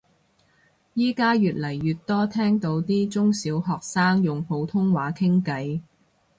[0.95, 5.81] 而家越嚟越多聽到啲中小學生用普通話傾偈